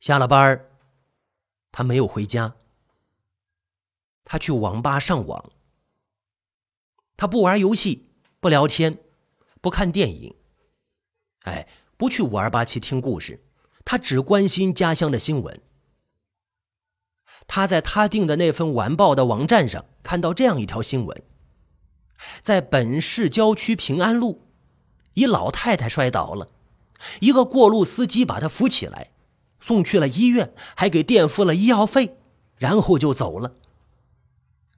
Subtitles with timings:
[0.00, 0.64] 下了班，
[1.72, 2.54] 他没有回家，
[4.24, 5.50] 他去网吧上网。
[7.16, 8.08] 他不玩游戏，
[8.38, 8.98] 不聊天，
[9.60, 10.36] 不看电影，
[11.42, 11.66] 哎，
[11.96, 13.44] 不去五二八七听故事，
[13.84, 15.60] 他只关心家乡的新闻。
[17.48, 21.22] 他在他订的那份晚报的网站上看到这样一条新闻：
[22.40, 24.46] 在本市郊区平安路，
[25.14, 26.52] 一老太太摔倒了，
[27.20, 29.10] 一个过路司机把她扶起来，
[29.60, 32.16] 送去了医院，还给垫付了医药费，
[32.56, 33.54] 然后就走了。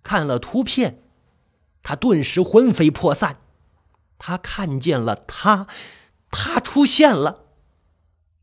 [0.03, 1.03] 看了图片。
[1.83, 3.39] 他顿时魂飞魄散，
[4.19, 5.66] 他看见了他，
[6.30, 7.47] 他出现了，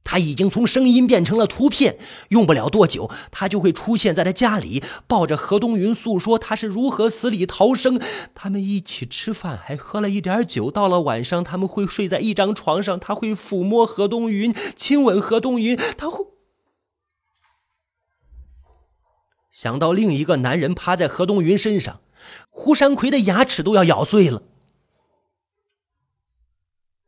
[0.10, 1.98] 他已经从声音变成了图片，
[2.30, 8.02] 用不了多久，他就会出现在他家里，抱着何东云诉说他是如何死里逃生。
[8.34, 10.72] 他们一起吃饭，还喝了一点酒。
[10.72, 16.26] 到了晚上，他们会睡在一张床上，他会抚摸何东云，亲吻何东云，他会
[19.52, 22.00] 想到另一个男人趴在何东云身上。
[22.50, 24.42] 胡山魁的牙齿都要咬碎了，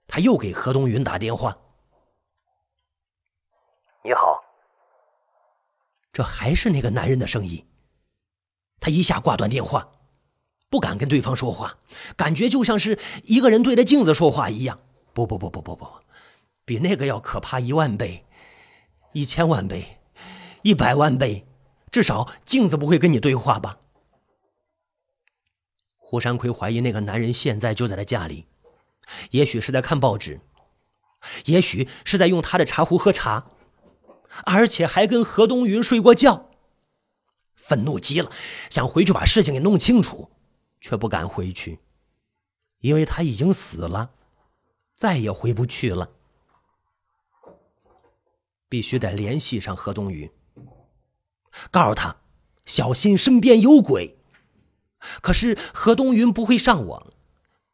[0.05, 1.59] 他又给何东云打电话。
[4.01, 4.41] 你好，
[6.19, 7.65] 这还是那个男人的声音。
[8.81, 9.89] 他一下挂断电话，
[10.69, 11.77] 不敢跟对方说话，
[12.17, 14.81] 感觉就像是一个人对着镜子说话一样。
[15.13, 15.87] 不不不不不不，
[16.65, 18.25] 比那个要可怕一万倍、
[19.13, 20.01] 一千万倍、
[20.61, 21.47] 一百万倍，
[21.89, 23.77] 至少镜子不会跟你对话吧？
[25.95, 28.45] 胡山魁怀疑那个男人现在就在他家里，
[29.31, 30.41] 也许是在看报纸，
[31.45, 33.45] 也许是在用他的茶壶喝茶，
[34.45, 36.49] 而且还跟何东云睡过觉。
[37.55, 38.31] 愤怒极了，
[38.69, 40.31] 想回去把事情给弄清楚，
[40.81, 41.79] 却不敢回去，
[42.79, 44.11] 因为他已经死了，
[44.95, 46.09] 再也回不去了。
[48.67, 50.31] 必须得联系上何东云，
[51.71, 52.17] 告诉他
[52.65, 54.17] 小心身边有鬼。
[55.21, 57.07] 可是何东云不会上网，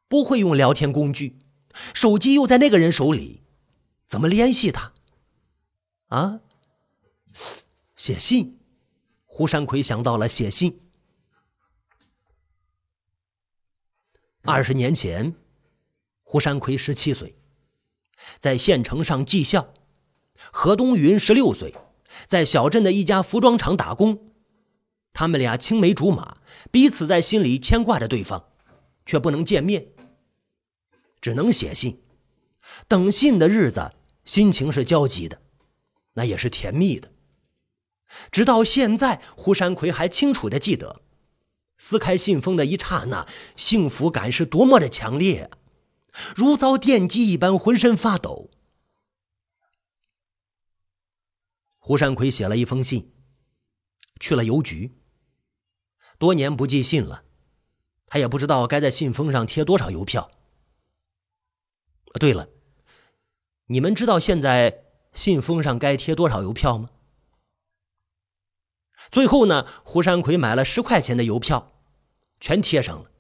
[0.08, 1.40] 不会用聊天工具，
[1.94, 3.42] 手机又在那个人手里，
[4.08, 4.94] 怎么联系他？
[6.08, 6.42] 啊？
[7.96, 8.60] 写信。
[9.26, 10.80] 胡山魁想到了写信。
[14.44, 15.36] 二十年前，
[16.24, 17.36] 胡山魁十七岁，
[18.40, 19.74] 在县城上技校；
[20.52, 21.74] 何东云十六岁，
[22.28, 24.32] 在小镇的一家服装厂打工。
[25.12, 26.38] 他们俩青梅竹马，
[26.72, 28.52] 彼此在心里牵挂着对方，
[29.06, 29.88] 却不能见面，
[31.20, 32.04] 只能写信。
[32.88, 33.94] 等信的日子，
[34.26, 35.42] 心情是焦急的，
[36.14, 37.12] 那也是甜蜜的。
[38.32, 41.02] 直到现在，胡山奎还清楚的记得，
[41.78, 45.50] 撕开信封的一刹那，幸福感是多么的强烈，
[46.36, 48.50] 如遭电击一般，浑身发抖。
[51.80, 53.14] 胡山奎写了一封信，
[54.20, 54.92] 去了邮局。
[56.18, 57.26] 多年不寄信了，
[58.08, 60.32] 他也不知道该在信封上贴多少邮票。
[62.20, 62.48] 对了，
[63.68, 66.90] 你们知道现在信封上该贴多少邮票吗？
[69.12, 71.74] 最后呢，胡山魁买了十块钱的邮票，
[72.40, 73.12] 全贴上了，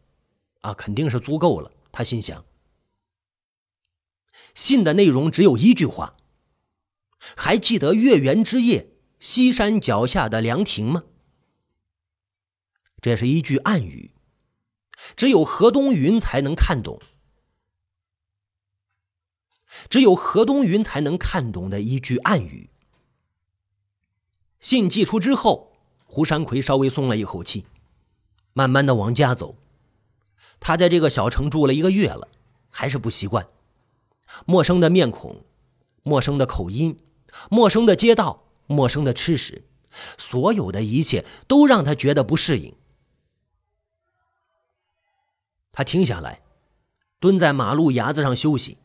[0.61, 1.71] 啊，肯定是足够了。
[1.91, 2.43] 他心想，
[4.53, 6.17] 信的内容只有一句话：
[7.35, 11.05] 还记得月圆之夜西山脚下的凉亭吗？
[13.01, 14.11] 这是一句暗语，
[15.15, 16.99] 只有何东云才能看懂，
[19.89, 22.71] 只有何东云才能看懂的一句暗语。
[24.59, 25.74] 信寄出之后，
[26.05, 27.65] 胡山魁稍微松了一口气，
[28.53, 29.57] 慢慢的往家走。
[30.59, 32.29] 他在这个小城住了一个月了，
[32.69, 33.47] 还是不习惯，
[34.45, 35.43] 陌生的面孔，
[36.03, 36.97] 陌生的口音，
[37.49, 39.63] 陌生的街道，陌生的吃食，
[40.17, 42.73] 所有的一切都让他觉得不适应。
[45.71, 46.41] 他停下来，
[47.19, 48.77] 蹲在马路牙子上休息。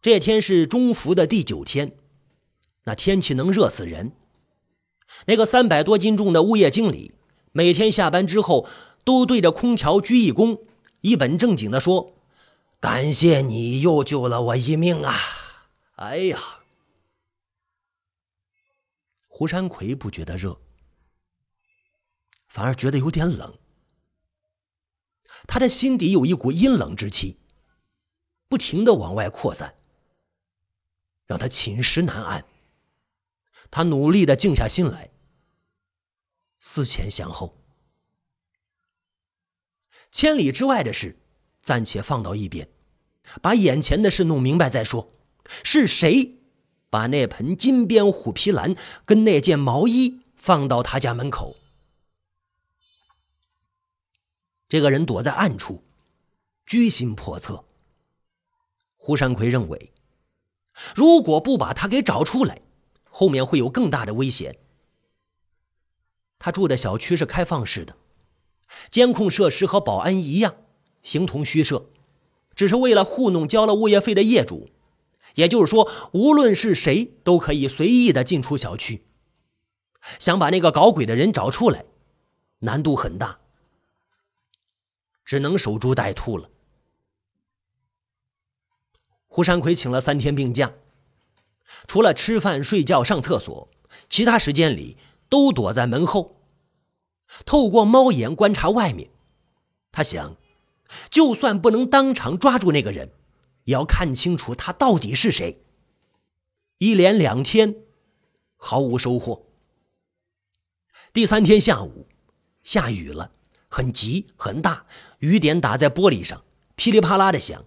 [0.00, 1.92] 这天是中伏的第九天，
[2.84, 4.12] 那天气能热死人。
[5.26, 7.14] 那个三百多斤重的物业经理，
[7.52, 8.68] 每天下班之后
[9.04, 10.60] 都对着空调鞠一躬，
[11.00, 12.14] 一本正经的说
[12.80, 15.14] ：“感谢你又救了我一命啊！”
[15.96, 16.38] 哎呀，
[19.26, 20.60] 胡山魁不觉得热，
[22.46, 23.58] 反而觉得有点冷。
[25.46, 27.38] 他的心底有一股阴冷之气，
[28.48, 29.74] 不停的往外扩散，
[31.26, 32.44] 让他寝食难安。
[33.70, 35.10] 他努力的静下心来，
[36.58, 37.56] 思前想后，
[40.10, 41.18] 千里之外的事
[41.60, 42.68] 暂且放到一边，
[43.42, 45.12] 把眼前的事弄明白再说。
[45.62, 46.40] 是谁
[46.90, 48.74] 把那盆金边虎皮兰
[49.06, 51.56] 跟那件毛衣放到他家门口。
[54.68, 55.84] 这个人躲在暗处，
[56.66, 57.64] 居心叵测。
[58.96, 59.94] 胡山魁认为，
[60.94, 62.60] 如果不把他给找出来，
[63.18, 64.58] 后面会有更大的危险。
[66.38, 67.96] 他住的小区是开放式的，
[68.92, 70.54] 监控设施和保安一样，
[71.02, 71.86] 形同虚设，
[72.54, 74.70] 只是为了糊弄交了物业费的业主。
[75.34, 79.02] 也就是说，无论是谁都可以随意的进出小区。
[80.20, 81.86] 想把那个搞鬼的人找出来，
[82.60, 83.40] 难度很大，
[85.24, 86.48] 只能守株待兔了。
[89.26, 90.72] 胡山魁请了三天病假，
[91.86, 93.68] 除了吃饭、睡觉、上厕所，
[94.08, 94.96] 其他时间里。
[95.30, 96.40] 都躲在门后，
[97.44, 99.10] 透过猫眼观察外面。
[99.92, 100.38] 他想，
[101.10, 103.10] 就算不能当场抓住那个人，
[103.64, 105.62] 也要看清楚他到底是谁。
[106.78, 107.76] 一连两天，
[108.56, 109.44] 毫无收获。
[111.12, 112.06] 第三天下午，
[112.62, 113.32] 下雨了，
[113.68, 114.86] 很急很大，
[115.18, 116.42] 雨点打在玻璃上，
[116.74, 117.66] 噼里啪啦的响。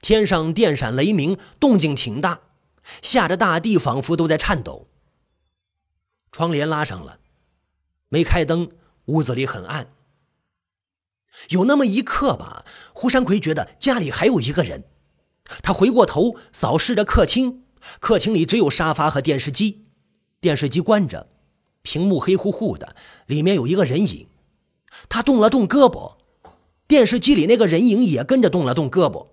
[0.00, 2.42] 天上电闪雷鸣，动静挺大，
[3.02, 4.88] 吓得大地仿佛都在颤抖。
[6.32, 7.18] 窗帘拉上了，
[8.08, 8.70] 没开灯，
[9.06, 9.92] 屋子里很暗。
[11.50, 14.84] 有那么一刻吧，胡山魁觉得家里还有一个人。
[15.62, 17.64] 他回过头扫视着客厅，
[17.98, 19.84] 客厅里只有沙发和电视机，
[20.40, 21.28] 电视机关着，
[21.82, 22.94] 屏幕黑乎乎的，
[23.26, 24.28] 里面有一个人影。
[25.08, 26.16] 他动了动胳膊，
[26.86, 29.28] 电视机里那个人影也跟着动了动胳膊。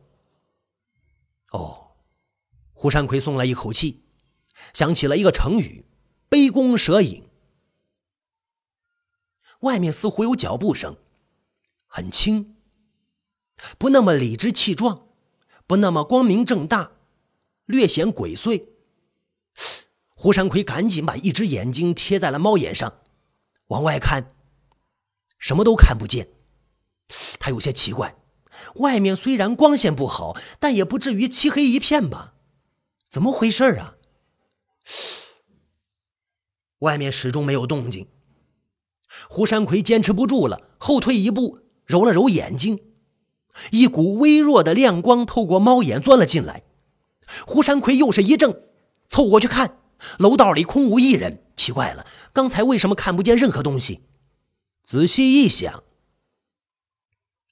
[1.51, 1.86] 哦，
[2.79, 4.03] 胡山魁松了一口气，
[4.71, 5.83] 想起了一个成语。
[6.29, 7.27] 杯弓蛇影，
[9.61, 10.97] 外面似乎有脚步声，
[11.87, 12.55] 很轻，
[13.79, 15.07] 不那么理直气壮，
[15.65, 16.91] 不那么光明正大，
[17.65, 18.65] 略显鬼祟。
[20.13, 22.99] 胡山魁赶紧把一只眼睛贴在了猫眼上，
[23.69, 24.35] 往外看，
[25.39, 26.29] 什么都看不见。
[27.39, 28.17] 他有些奇怪，
[28.75, 32.35] 外面虽然光线不好，但也不至于漆黑一片吧？
[33.09, 33.95] 怎么回事啊？
[36.79, 38.07] 外面始终没有动静，
[39.29, 42.79] 胡山魁坚持不住了，后退一步，揉了揉眼睛，
[43.71, 46.63] 一股微弱的亮光透过猫眼钻了进来。
[47.45, 48.61] 胡山魁又是一怔，
[49.09, 49.79] 凑过去看，
[50.19, 51.43] 楼道里空无一人。
[51.55, 54.01] 奇怪了，刚才为什么看不见任何东西？
[54.85, 55.83] 仔细一想，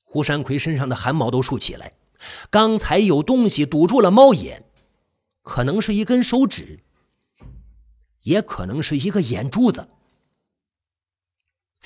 [0.03, 1.93] 胡山魁身上的汗毛都竖起来。
[2.51, 4.63] 刚才有东西堵住了猫眼，
[5.45, 6.81] 可能是一根手指。
[8.23, 9.87] 也可能是一个眼珠子。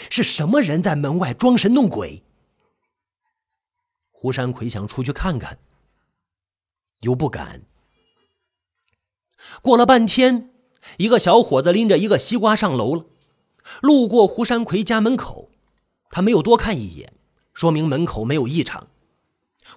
[0.09, 2.23] 是什么人在门外装神弄鬼？
[4.09, 5.59] 胡山魁想出去看看，
[7.01, 7.63] 又不敢。
[9.61, 10.49] 过了半天，
[10.97, 13.05] 一个小伙子拎着一个西瓜上楼了，
[13.81, 15.51] 路过胡山魁家门口，
[16.09, 17.13] 他没有多看一眼，
[17.53, 18.87] 说明门口没有异常。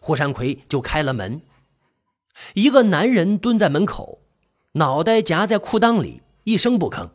[0.01, 1.43] 胡山魁就开了门，
[2.55, 4.21] 一个男人蹲在门口，
[4.73, 6.23] 脑袋夹在裤裆里。
[6.45, 7.11] 一声不吭。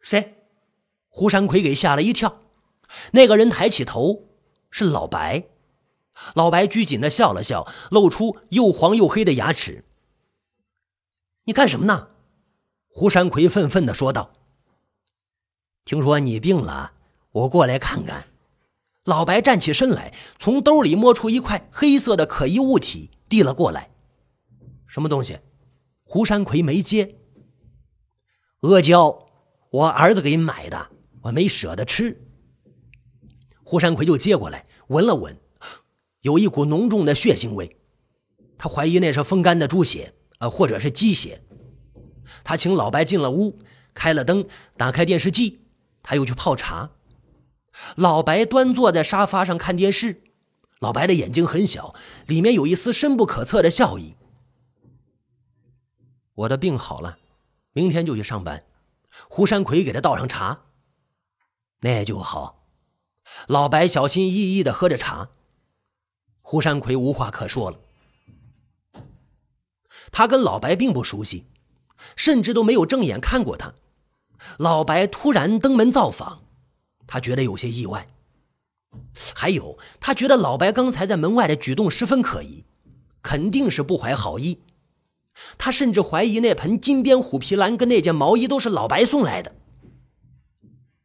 [0.00, 0.34] 谁？
[1.08, 2.40] 胡山魁给吓了一跳。
[3.12, 4.24] 那个人抬起头，
[4.70, 5.44] 是老白。
[6.34, 9.84] 老白拘谨的笑了笑，露出又黄又黑的牙齿。
[11.44, 12.08] 你干什么呢？
[12.88, 14.32] 胡山魁愤愤的说道。
[15.84, 16.92] 听说你病了，
[17.30, 18.26] 我过来看看。
[19.04, 23.88] 老白站起身来，从兜里摸出一块黑色的可疑物体，递了过来。
[24.86, 25.38] 什么东西？
[26.02, 27.16] 胡山魁没接。
[28.60, 29.28] 阿胶，
[29.70, 30.90] 我儿子给你买的，
[31.22, 32.20] 我没舍得吃。
[33.62, 35.40] 胡山魁就接过来闻了闻，
[36.22, 37.78] 有一股浓重的血腥味，
[38.58, 41.40] 他怀疑那是风干的猪血，呃，或者是鸡血。
[42.42, 43.60] 他请老白进了屋，
[43.94, 44.46] 开了灯，
[44.76, 45.60] 打开电视机，
[46.02, 46.90] 他又去泡茶。
[47.94, 50.24] 老白端坐在沙发上看电视，
[50.80, 51.94] 老白的眼睛很小，
[52.26, 54.16] 里面有一丝深不可测的笑意。
[56.34, 57.18] 我的病好了。
[57.72, 58.64] 明天就去上班。
[59.28, 60.62] 胡山魁给他倒上茶，
[61.80, 62.66] 那就好。
[63.46, 65.28] 老白小心翼翼的喝着茶。
[66.42, 67.78] 胡山魁无话可说了。
[70.10, 71.46] 他跟老白并不熟悉，
[72.16, 73.74] 甚至都没有正眼看过他。
[74.58, 76.42] 老白突然登门造访，
[77.06, 78.08] 他觉得有些意外。
[79.34, 82.64] 还有，他觉得老白刚才在门外的举动十分可疑，
[83.22, 84.60] 肯定是不怀好意。
[85.56, 89.54] 他甚至怀疑那盆金边虎皮兰跟那件毛衣都是老白送来的。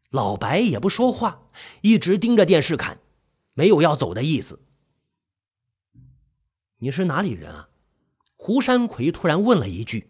[0.09, 1.47] 老白也不说话，
[1.81, 2.99] 一直盯着电视看，
[3.53, 4.59] 没有要走的意思。
[6.79, 7.69] 你是哪里人啊？
[8.35, 10.09] 胡山魁突然问了一句。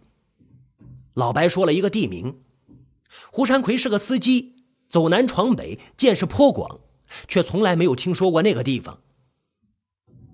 [1.14, 2.42] 老白说了一个地名。
[3.32, 6.82] 胡山魁是个司机，走南闯北，见识颇广，
[7.28, 9.02] 却从来没有听说过那个地方。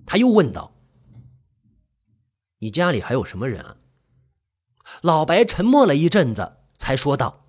[0.06, 0.74] 他又问道
[2.58, 3.76] ：“你家里还有什么人啊？”
[5.00, 7.46] 老白沉默了一阵子，才说道：“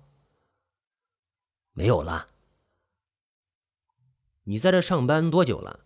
[1.74, 2.28] 没有了。”
[4.44, 5.80] 你在这上班多久了？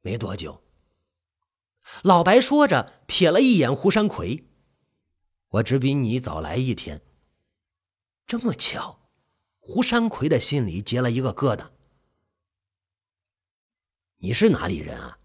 [0.00, 0.62] 没多久。
[2.02, 4.44] 老白说着，瞥了一眼胡山魁
[5.48, 7.02] ：“我只比你早来一天。”
[8.26, 9.10] 这么巧，
[9.60, 11.70] 胡山魁的心里结了一个疙瘩。
[14.24, 15.18] 你是哪里人啊？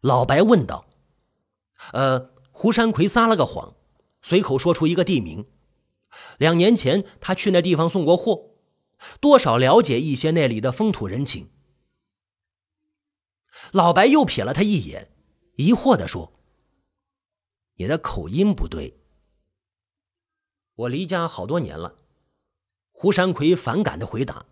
[0.00, 0.84] 老白问道。
[1.94, 3.76] 呃，胡山魁撒了个谎，
[4.20, 5.46] 随口说出一个地名。
[6.36, 8.50] 两年前他去那地方送过货，
[9.20, 11.50] 多少了解一些那里的风土人情。
[13.72, 15.10] 老白又瞥了他一眼，
[15.56, 16.34] 疑惑的说
[17.76, 19.00] ：“你的口音不对。”
[20.76, 21.96] 我离家好多年了，
[22.92, 24.44] 胡山魁反感的回答。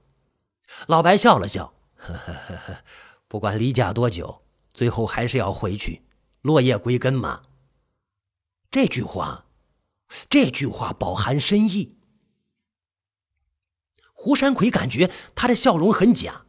[0.86, 2.84] 老白笑了笑，呵呵呵呵，
[3.28, 4.42] 不管离家多久，
[4.72, 6.02] 最后还是要回去，
[6.42, 7.42] 落叶归根嘛。
[8.70, 9.46] 这句话，
[10.28, 11.96] 这句话饱含深意。
[14.12, 16.46] 胡山魁感觉他的笑容很假，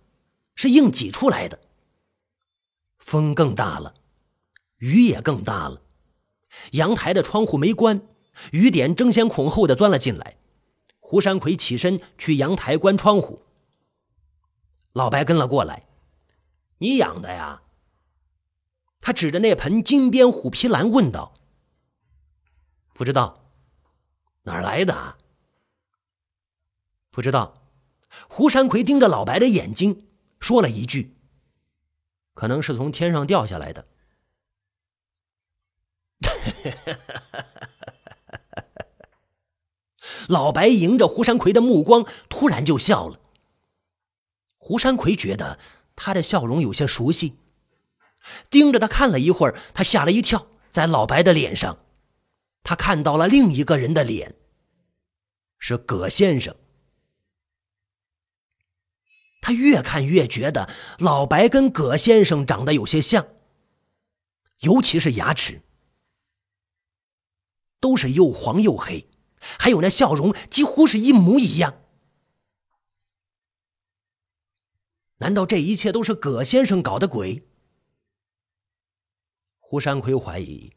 [0.56, 1.60] 是硬挤出来的。
[2.98, 3.96] 风更大了，
[4.78, 5.82] 雨也更大了，
[6.72, 8.08] 阳台的窗户没关。
[8.52, 10.38] 雨点争先恐后的钻了进来，
[11.00, 13.42] 胡山魁起身去阳台关窗户。
[14.94, 15.88] 老白跟了过来，
[16.80, 17.62] 你养的呀？
[19.00, 21.36] 他指着那盆金边虎皮兰问道
[22.94, 23.52] ：“不知道，
[24.44, 25.18] 哪儿来的？”
[27.12, 27.62] 不知道。
[28.28, 30.08] 胡山魁盯着老白的眼睛，
[30.40, 31.16] 说了一句
[32.34, 33.88] ：“可能是从天上掉下来的。
[40.28, 43.20] ”老白迎着胡山魁的目光，突然就笑了。
[44.58, 45.58] 胡山魁觉得
[45.98, 47.36] 他的笑容有些熟悉，
[48.50, 51.80] 盯着他看了一会儿，他吓了一跳，在老白的脸上，
[52.64, 54.36] 他看到了另一个人的脸，
[55.58, 56.56] 是葛先生。
[59.42, 63.28] 他越看越觉得老白跟葛先生长得有些像，
[64.60, 65.62] 尤其是牙齿，
[67.80, 69.10] 都是又黄又黑。
[69.58, 71.82] 还有那笑容，几乎是一模一样。
[75.18, 77.48] 难道这一切都是葛先生搞的鬼？
[79.60, 80.74] 胡山魁怀疑，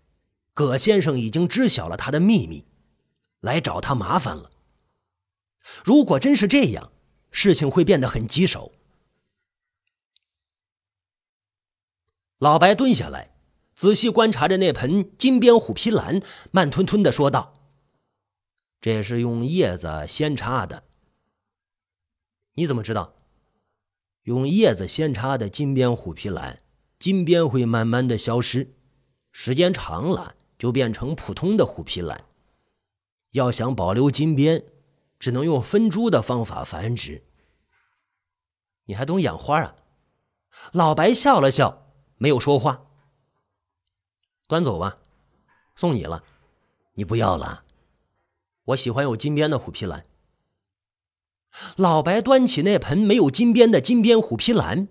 [0.55, 2.67] 葛先生已经知晓了他的秘密，
[3.41, 4.51] 来找他麻烦了。
[5.85, 6.91] 如果真是这样，
[7.31, 8.73] 事情会变得很棘手。
[12.39, 13.37] 老白蹲下来，
[13.77, 17.53] 仔细观察着那盆金边虎皮兰，慢吞吞的说道。
[18.81, 20.85] 这是用叶子扦插的，
[22.55, 23.15] 你怎么知道？
[24.31, 26.61] 用叶子扦插的金边虎皮兰，
[27.01, 28.73] 金边会慢慢的消失，
[29.33, 32.27] 时间长了就变成普通的虎皮兰。
[33.33, 34.63] 要想保留金边，
[35.19, 37.25] 只能用分株的方法繁殖。
[38.85, 39.75] 你还懂养花啊？
[40.71, 42.87] 老白笑了笑，没有说话。
[44.47, 44.99] 端走吧，
[45.75, 46.23] 送你了，
[46.95, 47.65] 你不要了。
[48.67, 50.07] 我喜欢有金边的虎皮兰。
[51.77, 54.89] 老白端起那盆没有金边的金边虎皮兰，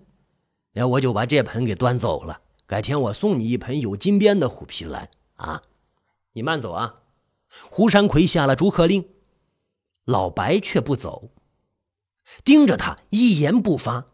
[0.72, 2.42] 那我就把这盆给端走了。
[2.66, 5.62] 改天我送你一盆有金边的虎皮兰啊！
[6.34, 7.00] 你慢走啊！
[7.68, 9.08] 胡山魁下了逐客令，
[10.04, 11.30] 老白却不走，
[12.44, 14.06] 盯着他一言不发。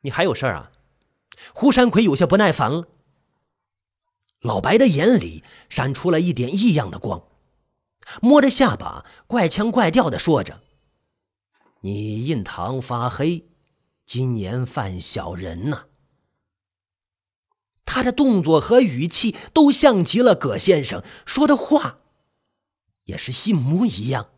[0.00, 0.72] 你还有事儿啊？
[1.52, 2.88] 胡山魁有些不耐烦了。
[4.40, 7.22] 老白的眼里闪出了一点异样的光。
[8.20, 10.60] 摸着下巴，怪腔怪调的说着
[11.82, 13.48] ：“你印堂发黑，
[14.04, 15.86] 今年犯小人呐。”
[17.84, 21.98] 他的动作和语气都像极了葛先生说的话，
[23.04, 24.30] 也是一模一样。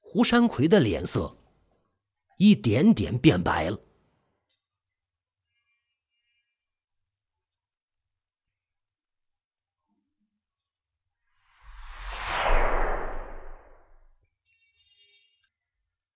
[0.00, 1.36] 胡山魁的脸色
[2.38, 3.80] 一点点变白了。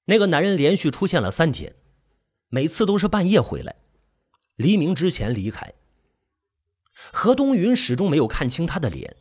[0.07, 1.75] 那个男人连续出现了三天，
[2.49, 3.77] 每次都是半夜回来，
[4.57, 5.73] 黎明之前离开。
[7.13, 9.17] 何东云始终没有看清他的脸。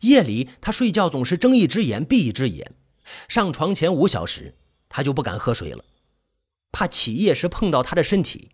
[0.00, 2.74] 夜里他睡觉总是睁一只眼闭一只眼，
[3.28, 4.54] 上床前五小时
[4.88, 5.84] 他就不敢喝水了，
[6.70, 8.50] 怕起夜时碰到他的身体。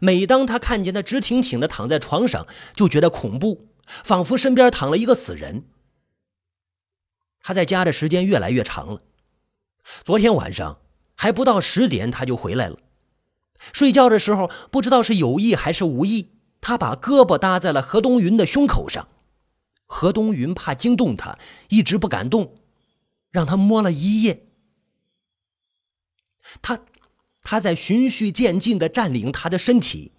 [0.00, 5.64] 每当他看见他直挺挺的躺在床上，就觉得恐怖，仿佛身边躺了一个死人。
[7.40, 9.02] 他在家的时间越来越长了。
[10.04, 10.80] 昨天晚上
[11.14, 12.78] 还不到十点，他就回来了。
[13.72, 19.08] 睡觉的时候，不知道是有意还是无意，他把胳膊搭在了何东云的胸口上。
[19.86, 21.38] 何东云怕惊动他，
[21.68, 22.56] 一直不敢动，
[23.30, 24.48] 让他摸了一夜。
[26.60, 26.80] 他，
[27.42, 30.12] 他在循序渐进的占领他的身体。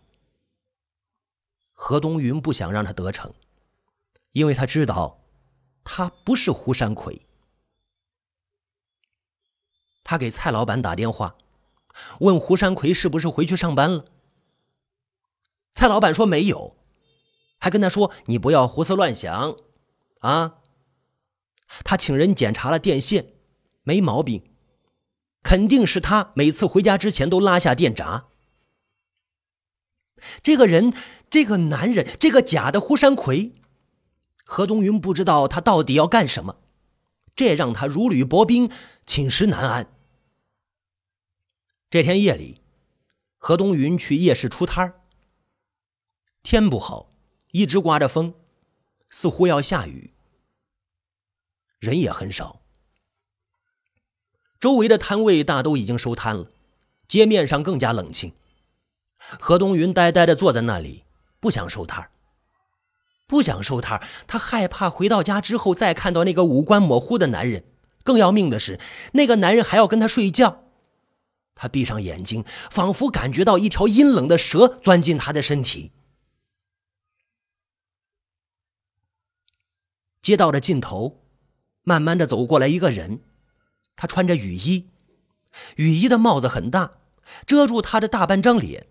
[1.73, 3.33] 何东云不想让他得逞，
[4.31, 5.19] 因为他知道，
[5.83, 7.26] 他不是胡山魁。
[10.09, 11.35] 他给蔡老板打电话，
[12.21, 14.05] 问胡山魁是不是回去上班了。
[15.73, 16.77] 蔡老板说没有，
[17.59, 19.57] 还跟他说：“你不要胡思乱想，
[20.21, 20.59] 啊。”
[21.83, 23.33] 他请人检查了电线，
[23.83, 24.49] 没毛病，
[25.43, 28.27] 肯定是他每次回家之前都拉下电闸。
[30.41, 30.93] 这个人，
[31.29, 33.55] 这个男人，这个假的胡山魁，
[34.45, 36.55] 何东云不知道他到底要干什么，
[37.35, 38.71] 这让他如履薄冰，
[39.05, 39.89] 寝食难安。
[41.89, 42.59] 这天夜里，
[43.37, 44.99] 何东云去夜市出摊儿。
[46.43, 47.13] 天不好，
[47.51, 48.33] 一直刮着风，
[49.09, 50.13] 似乎要下雨。
[51.79, 52.59] 人也很少，
[54.59, 56.51] 周围的摊位大都已经收摊了，
[57.07, 58.33] 街面上更加冷清。
[59.39, 61.05] 何东云呆呆的坐在那里，
[61.39, 62.11] 不想收摊儿，
[63.27, 64.05] 不想收摊儿。
[64.27, 67.63] 他害怕回到家之后再看到那个五官模糊的男人，
[68.03, 68.77] 更要命的是，
[69.13, 70.65] 那个男人还要跟他睡觉。
[71.57, 75.91] 他闭上眼睛，仿佛感觉到一条阴冷的蛇钻进他的身体。
[80.21, 81.23] 街道的尽头，
[81.83, 83.21] 慢慢的走过来一个人，
[83.95, 84.89] 他穿着雨衣，
[85.77, 86.99] 雨衣的帽子很大，
[87.45, 88.87] 遮住他的大半张脸。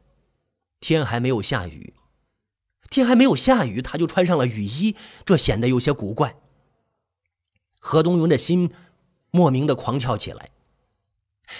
[0.80, 1.94] 天还没有下雨，
[2.90, 6.36] 天还没有下雨，他就穿上了雨衣，这显得有些古怪。
[7.78, 8.72] 何东云的心
[9.30, 10.50] 莫名的狂跳起来。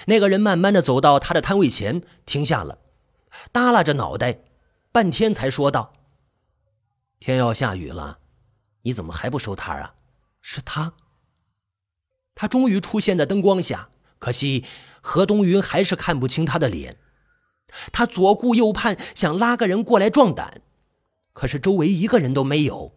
[0.06, 2.78] 那个人慢慢的走到他的摊位前，停下了，
[3.52, 4.40] 耷拉着脑袋，
[4.90, 5.92] 半天才说道
[7.20, 8.18] ：“天要下雨了，
[8.82, 9.94] 你怎么还不收摊啊？”
[10.42, 10.94] 是他。
[12.34, 14.64] 他终于出现在灯光下，可惜
[15.00, 16.98] 何东云还是看不清他的脸。
[17.92, 20.62] 他左顾右盼，想拉个人过来壮胆，
[21.32, 22.96] 可是周围一个人都没有，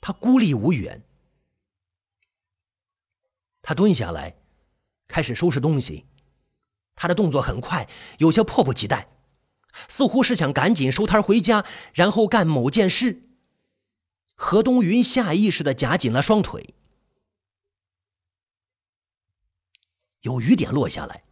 [0.00, 1.02] 他孤立无援。
[3.62, 4.37] 他蹲下来。
[5.08, 6.04] 开始收拾东西，
[6.94, 9.08] 他的动作很快，有些迫不及待，
[9.88, 13.22] 似乎是想赶紧收摊回家，然后干某件事。
[14.36, 16.74] 何东云下意识的夹紧了双腿。
[20.20, 21.22] 有雨点落下来，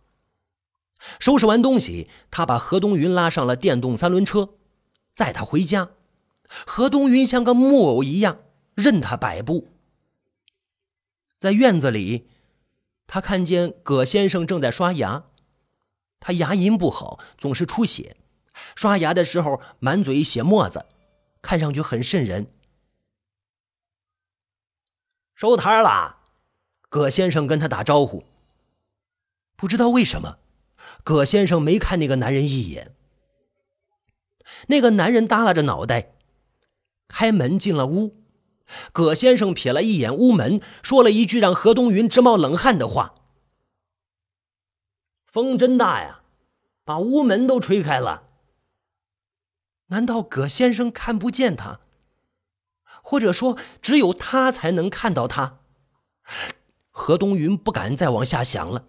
[1.20, 4.54] 收拾完东西，他把何东云拉上了电动三轮车，
[5.12, 5.90] 载他回家。
[6.64, 8.40] 何东云像个木偶一样，
[8.74, 9.68] 任他摆布，
[11.38, 12.28] 在院子里。
[13.06, 15.24] 他看见葛先生正在刷牙，
[16.18, 18.16] 他牙龈不好，总是出血，
[18.74, 20.86] 刷牙的时候满嘴血沫子，
[21.40, 22.48] 看上去很瘆人。
[25.34, 26.20] 收摊了，
[26.88, 28.24] 葛先生跟他打招呼。
[29.54, 30.38] 不知道为什么，
[31.04, 32.94] 葛先生没看那个男人一眼。
[34.68, 36.14] 那个男人耷拉着脑袋，
[37.06, 38.25] 开门进了屋。
[38.92, 43.14] 葛先生瞥了一眼屋门，说了一句让何东云直冒冷汗的话
[45.24, 46.22] ：“风真大呀，
[46.84, 48.24] 把屋门都吹开了。”
[49.88, 51.80] 难道葛先生看不见他？
[53.02, 55.60] 或者说，只有他才能看到他？
[56.90, 58.88] 何东云不敢再往下想了。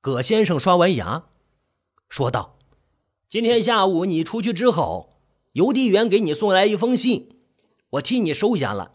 [0.00, 1.24] 葛先生刷完牙，
[2.08, 2.56] 说道
[3.28, 5.10] ：“今天下午你出去之后。”
[5.52, 7.36] 邮递员给你送来一封信，
[7.90, 8.92] 我替你收下了。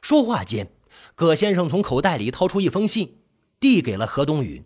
[0.00, 0.70] 说话间，
[1.16, 3.18] 葛先生从口袋里掏出一封信，
[3.58, 4.64] 递给了何东云。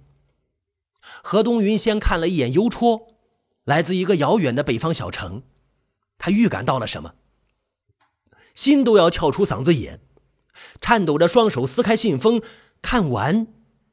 [1.22, 3.08] 何东云先看了一眼邮戳，
[3.64, 5.42] 来自一个遥远的北方小城。
[6.18, 7.14] 他预感到了什么，
[8.54, 10.00] 心都要跳出嗓子眼，
[10.80, 12.42] 颤抖着双手撕开信封，
[12.82, 13.46] 看完，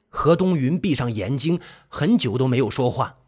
[0.09, 3.18] 何东云闭上眼睛，很久都没有说话。